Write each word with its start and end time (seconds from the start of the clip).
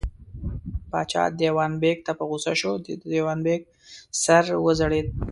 پاچا 0.91 1.23
دېوان 1.39 1.71
بېګ 1.81 1.97
ته 2.05 2.11
په 2.17 2.23
غوسه 2.29 2.53
شو، 2.59 2.73
د 2.85 2.87
دېوان 3.11 3.39
بېګ 3.45 3.61
سر 4.23 4.45
وځړېد. 4.65 5.07